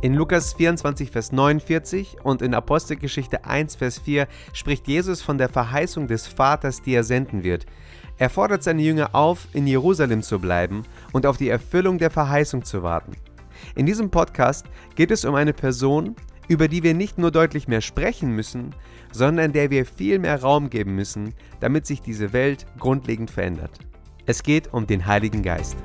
In 0.00 0.14
Lukas 0.14 0.52
24, 0.52 1.10
Vers 1.10 1.32
49 1.32 2.18
und 2.22 2.40
in 2.40 2.54
Apostelgeschichte 2.54 3.44
1, 3.44 3.74
Vers 3.74 3.98
4 3.98 4.28
spricht 4.52 4.86
Jesus 4.86 5.22
von 5.22 5.38
der 5.38 5.48
Verheißung 5.48 6.06
des 6.06 6.28
Vaters, 6.28 6.80
die 6.82 6.94
er 6.94 7.02
senden 7.02 7.42
wird. 7.42 7.66
Er 8.16 8.30
fordert 8.30 8.62
seine 8.62 8.82
Jünger 8.82 9.16
auf, 9.16 9.48
in 9.54 9.66
Jerusalem 9.66 10.22
zu 10.22 10.38
bleiben 10.38 10.84
und 11.12 11.26
auf 11.26 11.36
die 11.36 11.48
Erfüllung 11.48 11.98
der 11.98 12.10
Verheißung 12.10 12.64
zu 12.64 12.84
warten. 12.84 13.12
In 13.74 13.86
diesem 13.86 14.08
Podcast 14.08 14.66
geht 14.94 15.10
es 15.10 15.24
um 15.24 15.34
eine 15.34 15.52
Person, 15.52 16.14
über 16.46 16.68
die 16.68 16.84
wir 16.84 16.94
nicht 16.94 17.18
nur 17.18 17.32
deutlich 17.32 17.66
mehr 17.66 17.80
sprechen 17.80 18.30
müssen, 18.30 18.76
sondern 19.10 19.52
der 19.52 19.70
wir 19.70 19.84
viel 19.84 20.20
mehr 20.20 20.40
Raum 20.40 20.70
geben 20.70 20.94
müssen, 20.94 21.34
damit 21.58 21.86
sich 21.86 22.02
diese 22.02 22.32
Welt 22.32 22.66
grundlegend 22.78 23.32
verändert. 23.32 23.80
Es 24.26 24.44
geht 24.44 24.72
um 24.72 24.86
den 24.86 25.06
Heiligen 25.06 25.42
Geist. 25.42 25.76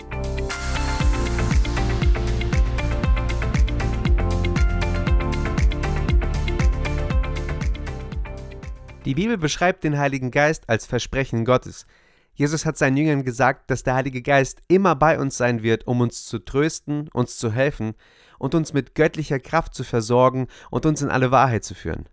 Die 9.14 9.22
Bibel 9.22 9.38
beschreibt 9.38 9.84
den 9.84 10.00
Heiligen 10.00 10.32
Geist 10.32 10.68
als 10.68 10.88
Versprechen 10.88 11.46
Gottes. 11.46 11.86
Jesus 12.34 12.66
hat 12.66 12.80
seinen 12.80 12.98
Jüngern 12.98 13.22
gesagt, 13.22 13.70
dass 13.70 13.84
der 13.84 13.94
Heilige 13.94 14.24
Geist 14.24 14.64
immer 14.68 14.96
bei 14.96 15.20
uns 15.20 15.38
sein 15.38 15.62
wird, 15.62 15.86
um 15.86 16.02
uns 16.02 16.26
zu 16.26 16.40
trösten, 16.40 17.10
uns 17.10 17.38
zu 17.38 17.52
helfen 17.52 17.94
und 18.40 18.56
uns 18.56 18.74
mit 18.74 18.96
göttlicher 18.96 19.40
Kraft 19.40 19.76
zu 19.76 19.84
versorgen 19.84 20.48
und 20.72 20.88
uns 20.88 21.04
in 21.04 21.10
alle 21.10 21.30
Wahrheit 21.30 21.64
zu 21.64 21.76
führen. 21.76 22.10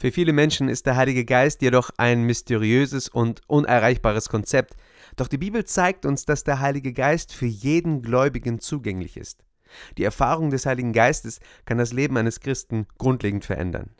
Für 0.00 0.10
viele 0.10 0.32
Menschen 0.32 0.70
ist 0.70 0.86
der 0.86 0.96
Heilige 0.96 1.26
Geist 1.26 1.60
jedoch 1.60 1.90
ein 1.98 2.22
mysteriöses 2.22 3.10
und 3.10 3.42
unerreichbares 3.46 4.30
Konzept, 4.30 4.76
doch 5.16 5.28
die 5.28 5.36
Bibel 5.36 5.66
zeigt 5.66 6.06
uns, 6.06 6.24
dass 6.24 6.42
der 6.42 6.60
Heilige 6.60 6.94
Geist 6.94 7.34
für 7.34 7.44
jeden 7.44 8.00
Gläubigen 8.00 8.60
zugänglich 8.60 9.18
ist. 9.18 9.44
Die 9.98 10.04
Erfahrung 10.04 10.48
des 10.48 10.64
Heiligen 10.64 10.94
Geistes 10.94 11.40
kann 11.66 11.76
das 11.76 11.92
Leben 11.92 12.16
eines 12.16 12.40
Christen 12.40 12.86
grundlegend 12.96 13.44
verändern. 13.44 13.90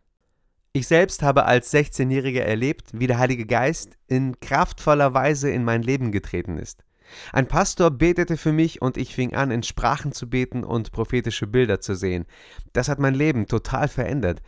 Ich 0.78 0.86
selbst 0.86 1.24
habe 1.24 1.44
als 1.44 1.74
16-Jähriger 1.74 2.42
erlebt, 2.42 2.90
wie 2.92 3.08
der 3.08 3.18
Heilige 3.18 3.46
Geist 3.46 3.98
in 4.06 4.38
kraftvoller 4.38 5.12
Weise 5.12 5.50
in 5.50 5.64
mein 5.64 5.82
Leben 5.82 6.12
getreten 6.12 6.56
ist. 6.56 6.84
Ein 7.32 7.48
Pastor 7.48 7.90
betete 7.90 8.36
für 8.36 8.52
mich 8.52 8.80
und 8.80 8.96
ich 8.96 9.12
fing 9.12 9.34
an, 9.34 9.50
in 9.50 9.64
Sprachen 9.64 10.12
zu 10.12 10.30
beten 10.30 10.62
und 10.62 10.92
prophetische 10.92 11.48
Bilder 11.48 11.80
zu 11.80 11.96
sehen. 11.96 12.26
Das 12.74 12.88
hat 12.88 13.00
mein 13.00 13.16
Leben 13.16 13.48
total 13.48 13.88
verändert. 13.88 14.40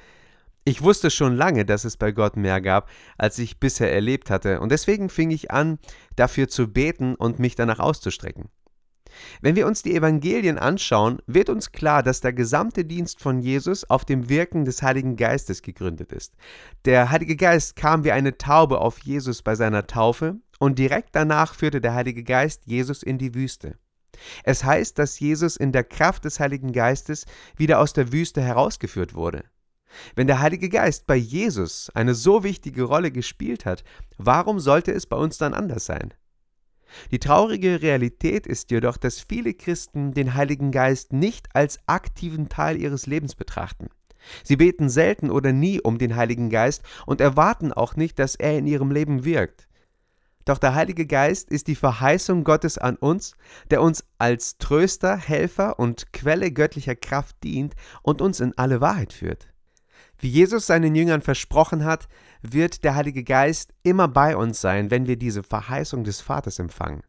Ich 0.63 0.83
wusste 0.83 1.11
schon 1.11 1.35
lange, 1.35 1.65
dass 1.65 1.85
es 1.85 1.97
bei 1.97 2.13
Gott 2.13 2.37
mehr 2.37 2.61
gab, 2.61 2.89
als 3.19 3.37
ich 3.41 3.59
bisher 3.59 3.93
erlebt 3.93 4.31
hatte, 4.31 4.61
und 4.61 4.71
deswegen 4.71 5.09
fing 5.09 5.33
ich 5.33 5.51
an, 5.51 5.81
dafür 6.15 6.47
zu 6.47 6.73
beten 6.73 7.17
und 7.17 7.41
mich 7.41 7.57
danach 7.57 7.81
auszustrecken. 7.81 8.51
Wenn 9.41 9.57
wir 9.57 9.67
uns 9.67 9.83
die 9.83 9.95
Evangelien 9.95 10.59
anschauen, 10.59 11.21
wird 11.27 11.49
uns 11.49 11.73
klar, 11.73 12.03
dass 12.03 12.21
der 12.21 12.33
gesamte 12.33 12.85
Dienst 12.85 13.21
von 13.21 13.41
Jesus 13.41 13.89
auf 13.89 14.05
dem 14.05 14.29
Wirken 14.29 14.65
des 14.65 14.83
Heiligen 14.83 15.17
Geistes 15.17 15.63
gegründet 15.63 16.13
ist. 16.13 16.35
Der 16.85 17.11
Heilige 17.11 17.37
Geist 17.37 17.77
kam 17.77 18.05
wie 18.05 18.13
eine 18.13 18.39
Taube 18.39 18.81
auf 18.81 18.99
Jesus 19.01 19.43
bei 19.43 19.55
seiner 19.55 19.87
Taufe 19.87 20.37
und 20.59 20.79
direkt 20.79 21.11
danach 21.13 21.55
führte 21.55 21.81
der 21.81 21.95
Heilige 21.95 22.23
Geist 22.23 22.63
Jesus 22.67 23.03
in 23.03 23.19
die 23.19 23.35
Wüste. 23.35 23.77
Es 24.45 24.65
heißt, 24.65 24.99
dass 24.99 25.19
Jesus 25.19 25.57
in 25.57 25.73
der 25.73 25.85
Kraft 25.85 26.25
des 26.25 26.41
Heiligen 26.41 26.73
Geistes 26.73 27.27
wieder 27.57 27.79
aus 27.81 27.93
der 27.93 28.13
Wüste 28.13 28.43
herausgeführt 28.43 29.15
wurde. 29.15 29.45
Wenn 30.15 30.27
der 30.27 30.41
Heilige 30.41 30.69
Geist 30.69 31.07
bei 31.07 31.17
Jesus 31.17 31.91
eine 31.95 32.15
so 32.15 32.45
wichtige 32.45 32.85
Rolle 32.85 33.11
gespielt 33.11 33.65
hat, 33.65 33.85
warum 34.19 34.61
sollte 34.61 34.93
es 34.93 35.07
bei 35.07 35.17
uns 35.17 35.39
dann 35.39 35.55
anders 35.55 35.87
sein? 35.87 36.15
Die 37.11 37.19
traurige 37.19 37.83
Realität 37.83 38.47
ist 38.47 38.71
jedoch, 38.71 38.97
dass 38.97 39.21
viele 39.21 39.55
Christen 39.55 40.13
den 40.13 40.35
Heiligen 40.35 40.71
Geist 40.71 41.13
nicht 41.13 41.55
als 41.55 41.79
aktiven 41.87 42.49
Teil 42.49 42.81
ihres 42.81 43.07
Lebens 43.07 43.35
betrachten. 43.35 43.89
Sie 44.45 44.57
beten 44.57 44.89
selten 44.89 45.31
oder 45.31 45.53
nie 45.53 45.81
um 45.81 45.99
den 45.99 46.17
Heiligen 46.17 46.51
Geist 46.51 46.83
und 47.07 47.21
erwarten 47.21 47.73
auch 47.73 47.97
nicht, 47.97 48.19
dass 48.19 48.35
er 48.35 48.59
in 48.59 48.67
ihrem 48.67 48.91
Leben 48.91 49.25
wirkt. 49.25 49.67
Doch 50.45 50.59
der 50.59 50.75
Heilige 50.75 51.07
Geist 51.07 51.51
ist 51.51 51.69
die 51.69 51.75
Verheißung 51.75 52.45
Gottes 52.45 52.79
an 52.79 52.97
uns, 52.97 53.35
der 53.71 53.83
uns 53.83 54.05
als 54.19 54.59
Tröster, 54.59 55.17
Helfer 55.17 55.79
und 55.79 56.13
Quelle 56.13 56.51
göttlicher 56.51 56.97
Kraft 56.97 57.37
dient 57.45 57.75
und 58.03 58.21
uns 58.21 58.41
in 58.41 58.57
alle 58.57 58.81
Wahrheit 58.81 59.13
führt. 59.13 59.50
Wie 60.21 60.29
Jesus 60.29 60.67
seinen 60.67 60.95
Jüngern 60.95 61.23
versprochen 61.23 61.85
hat, 61.85 62.07
wird 62.43 62.85
der 62.85 62.95
Heilige 62.95 63.25
Geist 63.25 63.73
immer 63.83 64.07
bei 64.07 64.37
uns 64.37 64.61
sein, 64.61 64.91
wenn 64.91 65.07
wir 65.07 65.17
diese 65.17 65.43
Verheißung 65.43 66.05
des 66.05 66.21
Vaters 66.21 66.59
empfangen. 66.59 67.03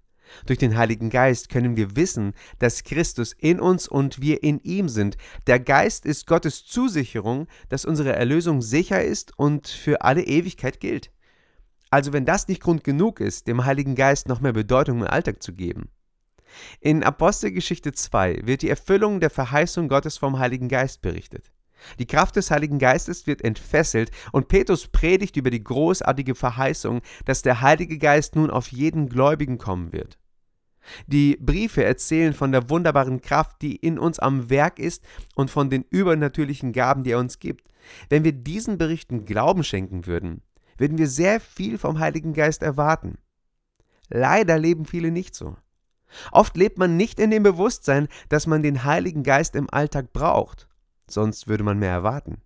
Durch 0.46 0.60
den 0.60 0.78
Heiligen 0.78 1.10
Geist 1.10 1.50
können 1.50 1.76
wir 1.76 1.98
wissen, 1.98 2.34
dass 2.60 2.86
Christus 2.86 3.34
in 3.38 3.60
uns 3.60 3.90
und 3.90 4.22
wir 4.22 4.44
in 4.44 4.60
ihm 4.60 4.88
sind. 4.88 5.18
Der 5.46 5.60
Geist 5.60 6.06
ist 6.06 6.26
Gottes 6.26 6.66
Zusicherung, 6.66 7.48
dass 7.68 7.84
unsere 7.84 8.14
Erlösung 8.14 8.62
sicher 8.62 9.04
ist 9.04 9.38
und 9.38 9.68
für 9.68 10.04
alle 10.04 10.24
Ewigkeit 10.24 10.80
gilt. 10.80 11.12
Also 11.90 12.14
wenn 12.14 12.24
das 12.24 12.48
nicht 12.48 12.62
Grund 12.62 12.86
genug 12.86 13.20
ist, 13.20 13.48
dem 13.48 13.66
Heiligen 13.66 13.96
Geist 13.96 14.30
noch 14.30 14.40
mehr 14.40 14.54
Bedeutung 14.54 15.02
im 15.02 15.08
Alltag 15.08 15.44
zu 15.44 15.52
geben. 15.52 15.90
In 16.80 17.04
Apostelgeschichte 17.04 17.92
2 17.92 18.42
wird 18.46 18.62
die 18.62 18.70
Erfüllung 18.70 19.20
der 19.20 19.30
Verheißung 19.30 19.90
Gottes 19.90 20.18
vom 20.18 20.40
Heiligen 20.40 20.70
Geist 20.70 21.02
berichtet. 21.02 21.52
Die 22.00 22.08
Kraft 22.08 22.36
des 22.36 22.52
Heiligen 22.52 22.80
Geistes 22.80 23.28
wird 23.28 23.44
entfesselt 23.44 24.12
und 24.32 24.48
Petrus 24.48 24.88
predigt 24.88 25.38
über 25.38 25.50
die 25.50 25.64
großartige 25.64 26.36
Verheißung, 26.36 27.02
dass 27.26 27.42
der 27.42 27.62
Heilige 27.62 27.98
Geist 27.98 28.36
nun 28.36 28.50
auf 28.50 28.72
jeden 28.72 29.10
Gläubigen 29.10 29.58
kommen 29.58 29.92
wird. 29.92 30.18
Die 31.06 31.38
Briefe 31.40 31.84
erzählen 31.84 32.34
von 32.34 32.52
der 32.52 32.70
wunderbaren 32.70 33.22
Kraft, 33.22 33.62
die 33.62 33.76
in 33.76 34.00
uns 34.00 34.18
am 34.18 34.50
Werk 34.50 34.80
ist 34.80 35.04
und 35.36 35.52
von 35.52 35.70
den 35.70 35.84
übernatürlichen 35.84 36.72
Gaben, 36.72 37.04
die 37.04 37.12
er 37.12 37.20
uns 37.20 37.40
gibt. 37.40 37.68
Wenn 38.10 38.24
wir 38.24 38.32
diesen 38.32 38.78
Berichten 38.78 39.26
Glauben 39.26 39.64
schenken 39.64 40.08
würden, 40.08 40.42
würden 40.78 40.98
wir 40.98 41.08
sehr 41.08 41.40
viel 41.40 41.78
vom 41.78 42.00
Heiligen 42.00 42.34
Geist 42.34 42.64
erwarten. 42.64 43.20
Leider 44.10 44.58
leben 44.58 44.86
viele 44.86 45.12
nicht 45.12 45.36
so. 45.36 45.56
Oft 46.32 46.58
lebt 46.58 46.78
man 46.78 46.98
nicht 46.98 47.20
in 47.20 47.30
dem 47.30 47.44
Bewusstsein, 47.44 48.08
dass 48.28 48.48
man 48.48 48.64
den 48.64 48.84
Heiligen 48.84 49.24
Geist 49.24 49.56
im 49.56 49.70
Alltag 49.70 50.12
braucht 50.12 50.68
sonst 51.12 51.48
würde 51.48 51.64
man 51.64 51.80
mehr 51.80 51.92
erwarten. 51.92 52.42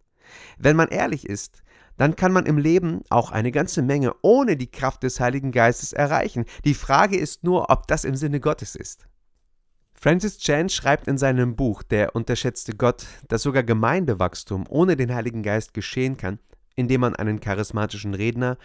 Wenn 0.57 0.75
man 0.75 0.89
ehrlich 0.89 1.27
ist, 1.27 1.61
dann 1.97 2.15
kann 2.15 2.33
man 2.33 2.45
im 2.45 2.57
Leben 2.57 3.01
auch 3.09 3.31
eine 3.31 3.51
ganze 3.51 3.81
Menge 3.81 4.13
ohne 4.21 4.57
die 4.57 4.69
Kraft 4.69 5.03
des 5.03 5.19
Heiligen 5.19 5.51
Geistes 5.51 5.93
erreichen. 5.93 6.45
Die 6.65 6.73
Frage 6.73 7.17
ist 7.17 7.43
nur, 7.43 7.69
ob 7.69 7.87
das 7.87 8.03
im 8.03 8.15
Sinne 8.15 8.39
Gottes 8.39 8.75
ist. 8.75 9.07
Francis 9.93 10.37
Chan 10.37 10.69
schreibt 10.69 11.07
in 11.07 11.17
seinem 11.17 11.55
Buch 11.55 11.81
Der 11.81 12.15
unterschätzte 12.15 12.75
Gott, 12.75 13.07
dass 13.29 13.43
sogar 13.43 13.63
Gemeindewachstum 13.63 14.65
ohne 14.67 14.97
den 14.97 15.13
Heiligen 15.15 15.41
Geist 15.41 15.73
geschehen 15.73 16.17
kann, 16.17 16.39
indem 16.75 17.01
man 17.01 17.15
einen 17.15 17.39
charismatischen 17.39 18.13
Redner, 18.13 18.57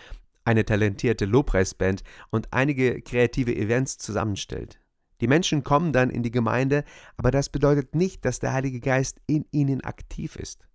eine 0.44 0.64
talentierte 0.64 1.26
Lobpreisband 1.26 2.02
und 2.30 2.52
einige 2.52 3.00
kreative 3.00 3.54
Events 3.54 3.98
zusammenstellt. 3.98 4.80
Die 5.20 5.28
Menschen 5.28 5.64
kommen 5.64 5.92
dann 5.92 6.10
in 6.10 6.22
die 6.22 6.30
Gemeinde, 6.30 6.84
aber 7.16 7.30
das 7.30 7.48
bedeutet 7.48 7.94
nicht, 7.94 8.24
dass 8.24 8.38
der 8.38 8.52
Heilige 8.52 8.80
Geist 8.80 9.20
in 9.26 9.44
ihnen 9.50 9.82
aktiv 9.82 10.36
ist. 10.36 10.66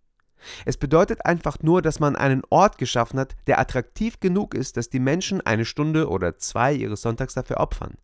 Es 0.66 0.78
bedeutet 0.78 1.25
einfach 1.25 1.59
nur, 1.61 1.81
dass 1.81 2.00
man 2.00 2.16
einen 2.16 2.44
Ort 2.50 2.78
geschaffen 2.78 3.19
hat, 3.19 3.35
der 3.47 3.59
attraktiv 3.59 4.19
genug 4.19 4.53
ist, 4.53 4.78
dass 4.78 4.89
die 4.89 5.00
Menschen 5.00 5.41
eine 5.41 5.66
Stunde 5.66 6.09
oder 6.09 6.35
zwei 6.35 6.73
ihres 6.73 7.01
Sonntags 7.01 7.34
dafür 7.34 7.57
opfern. 7.57 7.95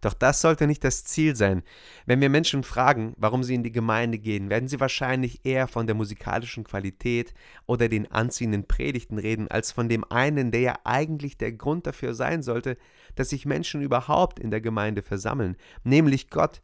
Doch 0.00 0.14
das 0.14 0.40
sollte 0.40 0.66
nicht 0.66 0.82
das 0.82 1.04
Ziel 1.04 1.36
sein. 1.36 1.62
Wenn 2.06 2.20
wir 2.20 2.30
Menschen 2.30 2.62
fragen, 2.62 3.12
warum 3.16 3.42
sie 3.42 3.54
in 3.54 3.62
die 3.62 3.72
Gemeinde 3.72 4.18
gehen, 4.18 4.48
werden 4.48 4.68
sie 4.68 4.80
wahrscheinlich 4.80 5.44
eher 5.44 5.68
von 5.68 5.86
der 5.86 5.94
musikalischen 5.94 6.64
Qualität 6.64 7.34
oder 7.66 7.88
den 7.88 8.10
anziehenden 8.10 8.66
Predigten 8.66 9.18
reden, 9.18 9.48
als 9.48 9.72
von 9.72 9.88
dem 9.88 10.04
einen, 10.10 10.50
der 10.50 10.60
ja 10.60 10.78
eigentlich 10.84 11.36
der 11.36 11.52
Grund 11.52 11.86
dafür 11.86 12.14
sein 12.14 12.42
sollte, 12.42 12.78
dass 13.14 13.30
sich 13.30 13.44
Menschen 13.44 13.82
überhaupt 13.82 14.38
in 14.38 14.50
der 14.50 14.60
Gemeinde 14.60 15.02
versammeln, 15.02 15.56
nämlich 15.84 16.30
Gott. 16.30 16.62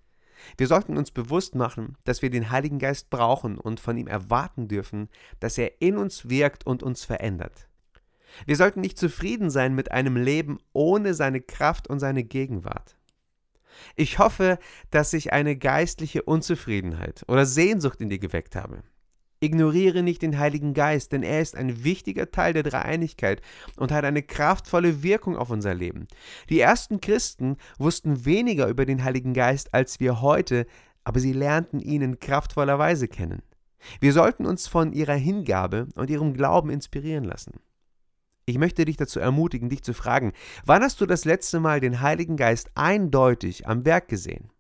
Wir 0.57 0.67
sollten 0.67 0.97
uns 0.97 1.11
bewusst 1.11 1.55
machen, 1.55 1.97
dass 2.05 2.23
wir 2.23 2.31
den 2.31 2.51
Heiligen 2.51 2.79
Geist 2.79 3.11
brauchen 3.11 3.59
und 3.59 3.81
von 3.81 3.97
ihm 3.97 4.07
erwarten 4.07 4.69
dürfen, 4.69 5.09
dass 5.41 5.59
er 5.59 5.81
in 5.81 5.97
uns 5.97 6.29
wirkt 6.29 6.67
und 6.67 6.83
uns 6.83 7.05
verändert. 7.05 7.69
Wir 8.45 8.57
sollten 8.57 8.81
nicht 8.81 8.99
zufrieden 8.99 9.51
sein 9.51 9.75
mit 9.75 9.93
einem 9.93 10.17
Leben 10.17 10.59
ohne 10.73 11.15
seine 11.15 11.41
Kraft 11.41 11.89
und 11.89 12.01
seine 12.01 12.25
Gegenwart. 12.25 12.97
Ich 13.95 14.19
hoffe, 14.19 14.59
dass 14.91 15.13
ich 15.13 15.33
eine 15.33 15.57
geistliche 15.57 16.23
Unzufriedenheit 16.23 17.25
oder 17.29 17.47
Sehnsucht 17.47 18.01
in 18.01 18.09
dir 18.09 18.19
geweckt 18.19 18.57
habe. 18.57 18.83
Ignoriere 19.41 20.03
nicht 20.03 20.23
den 20.23 20.39
Heiligen 20.39 20.73
Geist, 20.73 21.13
denn 21.13 21.23
er 21.23 21.43
ist 21.43 21.57
ein 21.57 21.85
wichtiger 21.85 22.31
Teil 22.31 22.55
der 22.55 22.63
Dreieinigkeit 22.63 23.43
und 23.77 23.93
hat 23.93 24.05
eine 24.05 24.23
kraftvolle 24.23 25.03
Wirkung 25.03 25.37
auf 25.37 25.51
unser 25.51 25.75
Leben. 25.75 26.07
Die 26.49 26.61
ersten 26.61 27.01
Christen 27.01 27.57
wussten 27.79 28.25
weniger 28.25 28.67
über 28.69 28.87
den 28.87 29.05
Heiligen 29.05 29.35
Geist 29.35 29.75
als 29.75 30.01
wir 30.01 30.23
heute, 30.23 30.67
aber 31.05 31.21
sie 31.21 31.35
lernten 31.35 31.81
ihn 31.81 32.03
in 32.03 32.19
kraftvoller 32.19 32.79
Weise 32.79 33.09
kennen. 33.09 33.43
Wir 34.01 34.13
sollten 34.13 34.47
uns 34.47 34.67
von 34.67 34.93
ihrer 34.93 35.15
Hingabe 35.15 35.89
und 35.95 36.09
ihrem 36.09 36.33
Glauben 36.33 36.71
inspirieren 36.71 37.25
lassen. 37.25 37.61
Ich 38.49 38.59
möchte 38.59 38.85
dich 38.85 38.97
dazu 38.97 39.19
ermutigen, 39.19 39.71
dich 39.71 39.83
zu 39.83 39.93
fragen, 39.93 40.33
wann 40.65 40.85
hast 40.85 41.01
du 41.01 41.07
das 41.07 41.25
letzte 41.25 41.59
Mal 41.59 41.81
den 41.81 42.01
Heiligen 42.01 42.37
Geist 42.37 42.71
eindeutig 42.77 43.67
am 43.67 43.85
Werk 43.85 44.07
gesehen? 44.07 44.53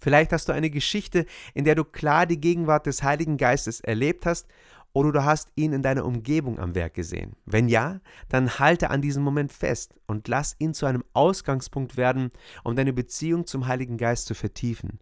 Vielleicht 0.00 0.32
hast 0.32 0.48
du 0.48 0.52
eine 0.52 0.68
Geschichte, 0.68 1.26
in 1.54 1.64
der 1.64 1.76
du 1.76 1.84
klar 1.84 2.26
die 2.26 2.40
Gegenwart 2.40 2.86
des 2.86 3.04
Heiligen 3.04 3.36
Geistes 3.36 3.78
erlebt 3.78 4.26
hast 4.26 4.48
oder 4.92 5.12
du 5.12 5.24
hast 5.24 5.52
ihn 5.54 5.72
in 5.72 5.82
deiner 5.82 6.06
Umgebung 6.06 6.58
am 6.58 6.74
Werk 6.74 6.94
gesehen. 6.94 7.36
Wenn 7.44 7.68
ja, 7.68 8.00
dann 8.28 8.58
halte 8.58 8.90
an 8.90 9.00
diesem 9.00 9.22
Moment 9.22 9.52
fest 9.52 9.94
und 10.08 10.26
lass 10.26 10.56
ihn 10.58 10.74
zu 10.74 10.86
einem 10.86 11.04
Ausgangspunkt 11.12 11.96
werden, 11.96 12.30
um 12.64 12.74
deine 12.74 12.92
Beziehung 12.92 13.46
zum 13.46 13.68
Heiligen 13.68 13.96
Geist 13.96 14.26
zu 14.26 14.34
vertiefen. 14.34 14.98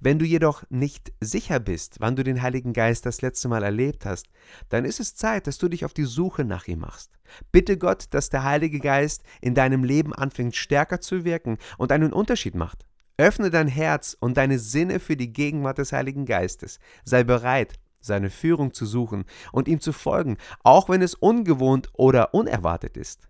Wenn 0.00 0.18
du 0.18 0.24
jedoch 0.24 0.64
nicht 0.68 1.12
sicher 1.20 1.60
bist, 1.60 1.96
wann 2.00 2.16
du 2.16 2.24
den 2.24 2.42
Heiligen 2.42 2.72
Geist 2.72 3.06
das 3.06 3.22
letzte 3.22 3.48
Mal 3.48 3.62
erlebt 3.62 4.04
hast, 4.04 4.26
dann 4.68 4.84
ist 4.84 5.00
es 5.00 5.14
Zeit, 5.14 5.46
dass 5.46 5.58
du 5.58 5.68
dich 5.68 5.84
auf 5.84 5.94
die 5.94 6.04
Suche 6.04 6.44
nach 6.44 6.66
ihm 6.66 6.80
machst. 6.80 7.10
Bitte 7.52 7.76
Gott, 7.78 8.06
dass 8.10 8.30
der 8.30 8.44
Heilige 8.44 8.80
Geist 8.80 9.22
in 9.40 9.54
deinem 9.54 9.84
Leben 9.84 10.14
anfängt 10.14 10.56
stärker 10.56 11.00
zu 11.00 11.24
wirken 11.24 11.58
und 11.78 11.92
einen 11.92 12.12
Unterschied 12.12 12.54
macht. 12.54 12.86
Öffne 13.18 13.50
dein 13.50 13.68
Herz 13.68 14.16
und 14.18 14.36
deine 14.36 14.58
Sinne 14.58 15.00
für 15.00 15.16
die 15.16 15.32
Gegenwart 15.32 15.78
des 15.78 15.92
Heiligen 15.92 16.26
Geistes. 16.26 16.78
Sei 17.04 17.24
bereit, 17.24 17.74
seine 18.00 18.30
Führung 18.30 18.72
zu 18.72 18.86
suchen 18.86 19.24
und 19.52 19.68
ihm 19.68 19.80
zu 19.80 19.92
folgen, 19.92 20.36
auch 20.62 20.88
wenn 20.88 21.02
es 21.02 21.14
ungewohnt 21.14 21.88
oder 21.94 22.34
unerwartet 22.34 22.96
ist. 22.96 23.28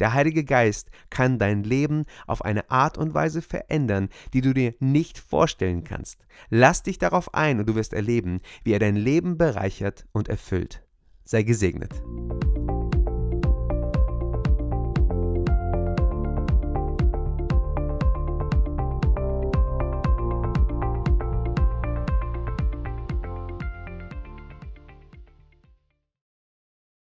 Der 0.00 0.14
Heilige 0.14 0.44
Geist 0.44 0.90
kann 1.10 1.38
dein 1.38 1.64
Leben 1.64 2.04
auf 2.26 2.44
eine 2.44 2.70
Art 2.70 2.98
und 2.98 3.14
Weise 3.14 3.42
verändern, 3.42 4.08
die 4.32 4.40
du 4.40 4.54
dir 4.54 4.74
nicht 4.78 5.18
vorstellen 5.18 5.84
kannst. 5.84 6.26
Lass 6.50 6.82
dich 6.82 6.98
darauf 6.98 7.34
ein 7.34 7.58
und 7.60 7.68
du 7.68 7.74
wirst 7.74 7.92
erleben, 7.92 8.40
wie 8.64 8.72
er 8.72 8.78
dein 8.78 8.96
Leben 8.96 9.38
bereichert 9.38 10.06
und 10.12 10.28
erfüllt. 10.28 10.82
Sei 11.24 11.42
gesegnet. 11.42 12.02